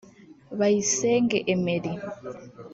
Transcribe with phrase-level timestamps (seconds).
[0.59, 1.93] Bayisenge Emery